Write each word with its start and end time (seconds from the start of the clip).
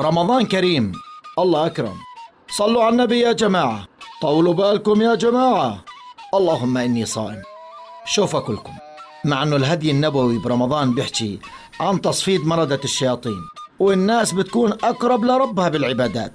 رمضان 0.00 0.46
كريم. 0.46 0.92
الله 1.38 1.66
أكرم. 1.66 1.94
صلوا 2.50 2.84
على 2.84 2.92
النبي 2.92 3.20
يا 3.20 3.32
جماعة. 3.32 3.86
طولوا 4.22 4.54
بالكم 4.54 5.02
يا 5.02 5.14
جماعة. 5.14 5.84
اللهم 6.34 6.78
إني 6.78 7.06
صائم. 7.06 7.42
شوف 8.06 8.36
أكلكم. 8.36 8.72
مع 9.24 9.42
أنه 9.42 9.56
الهدي 9.56 9.90
النبوي 9.90 10.38
برمضان 10.38 10.94
بيحكي 10.94 11.38
عن 11.80 12.00
تصفيد 12.00 12.46
مردة 12.46 12.80
الشياطين 12.84 13.40
والناس 13.78 14.32
بتكون 14.32 14.72
أقرب 14.72 15.24
لربها 15.24 15.68
بالعبادات. 15.68 16.32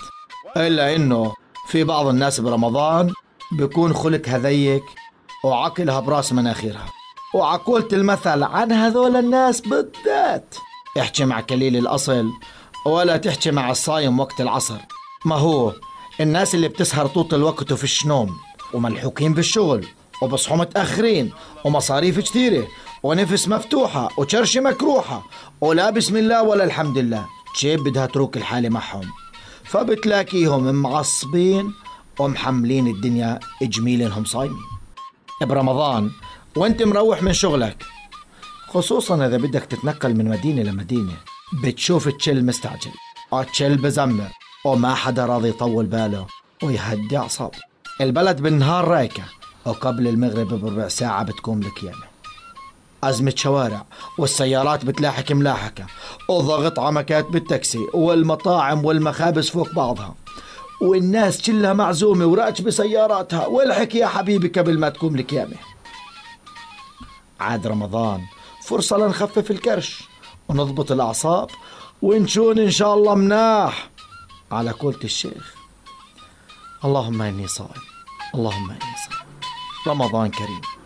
إلا 0.58 0.96
إنه 0.96 1.34
في 1.68 1.84
بعض 1.84 2.08
الناس 2.08 2.40
برمضان 2.40 3.14
بيكون 3.52 3.94
خلق 3.94 4.30
هذيك 4.30 4.84
وعقلها 5.44 6.00
براس 6.00 6.34
مناخيرها. 6.34 6.86
وعقولة 7.36 7.88
المثل 7.94 8.44
عن 8.44 8.72
هذول 8.72 9.16
الناس 9.16 9.62
بالذات. 9.62 10.56
احكي 11.00 11.26
مع 11.26 11.42
كليل 11.42 11.78
الأصل 11.78 12.30
ولا 12.86 13.18
تحكي 13.18 13.52
مع 13.52 13.72
الصايم 13.72 14.20
وقت 14.20 14.42
العصر. 14.42 14.78
ما 15.26 15.36
هو؟ 15.36 15.74
الناس 16.22 16.56
اللي 16.56 16.68
بتسهر 16.68 17.08
طول 17.08 17.28
الوقت 17.34 17.72
وفيش 17.72 18.06
نوم 18.06 18.38
وملحوقين 18.74 19.34
بالشغل 19.34 19.88
وبصحوا 20.22 20.58
متأخرين 20.58 21.32
ومصاريف 21.66 22.20
كتيرة 22.20 22.68
ونفس 23.04 23.48
مفتوحة 23.48 24.10
وشرشة 24.18 24.62
مكروحة 24.62 25.24
ولا 25.62 25.90
بسم 25.90 26.18
الله 26.18 26.44
ولا 26.44 26.64
الحمد 26.64 26.98
لله. 26.98 27.26
جيب 27.60 27.84
بدها 27.84 28.06
تروك 28.06 28.38
الحالة 28.38 28.70
معهم؟ 28.70 29.08
فبتلاقيهم 29.64 30.76
معصبين 30.76 31.74
ومحملين 32.20 32.88
الدنيا 32.88 33.40
جميلينهم 33.62 34.26
صايمين. 34.26 34.64
برمضان 35.42 36.12
وانت 36.56 36.84
مروح 36.84 37.24
من 37.24 37.34
شغلك. 37.34 37.84
خصوصا 38.68 39.28
إذا 39.28 39.38
بدك 39.38 39.66
تتنقل 39.66 40.16
من 40.16 40.30
مدينة 40.30 40.64
لمدينة. 40.64 41.18
بتشوف 41.54 42.08
تشيل 42.08 42.46
مستعجل. 42.46 42.92
تشيل 43.52 43.78
بزمر 43.78 44.30
وما 44.66 44.96
حدا 44.96 45.26
راضي 45.26 45.50
يطول 45.50 45.86
باله 45.86 46.28
ويهدي 46.64 47.18
أعصابه. 47.18 47.58
البلد 48.02 48.42
بالنهار 48.42 48.88
رايكة 48.88 49.24
وقبل 49.66 50.08
المغرب 50.08 50.48
بربع 50.48 50.88
ساعة 50.88 51.24
بتكون 51.24 51.60
بكيانة. 51.60 52.10
أزمة 53.04 53.34
شوارع 53.36 53.86
والسيارات 54.18 54.86
بتلاحق 54.86 55.32
ملاحقة 55.32 55.86
وضغط 56.30 56.80
عمكات 56.80 57.26
بالتاكسي 57.26 57.86
والمطاعم 57.94 58.86
والمخابز 58.86 59.50
فوق 59.50 59.74
بعضها. 59.74 60.16
والناس 60.82 61.42
كلها 61.42 61.74
معزومة 61.74 62.26
وراكبة 62.26 62.72
سياراتها 62.72 63.46
والحك 63.48 63.96
يا 63.96 64.08
حبيبي 64.08 64.48
قبل 64.48 64.80
ما 64.80 64.90
تكون 64.90 65.20
القيامة 65.20 65.56
عاد 67.40 67.68
رمضان 67.68 68.22
فرصة 68.66 68.98
لنخفف 68.98 69.52
الكرش. 69.52 70.10
ونضبط 70.50 70.92
الأعصاب 70.92 71.50
ونشون 72.02 72.60
إن 72.60 72.72
شاء 72.72 72.94
الله 72.94 73.16
مناح. 73.16 73.90
على 74.52 74.72
قولة 74.72 75.00
الشيخ. 75.04 75.56
اللهم 76.86 77.22
إني 77.22 77.48
صائم. 77.48 77.82
اللهم 78.36 78.70
إني 78.72 78.80
صائم. 78.80 79.28
رمضان 79.88 80.32
كريم. 80.32 80.79